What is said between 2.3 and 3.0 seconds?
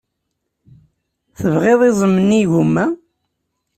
yigumma?